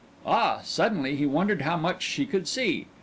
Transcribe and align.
Ah 0.25 0.61
suddenly 0.63 1.15
he 1.15 1.27
wondered 1.27 1.61
how 1.61 1.77
much 1.77 2.01
she 2.01 2.25
could 2.25 2.47
see. 2.47 2.87